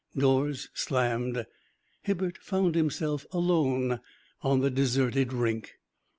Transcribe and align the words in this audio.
Doors 0.17 0.67
slammed. 0.73 1.45
Hibbert 2.01 2.39
found 2.39 2.73
himself 2.73 3.27
alone 3.31 3.99
on 4.41 4.61
the 4.61 4.71
deserted 4.71 5.31
rink. 5.31 5.73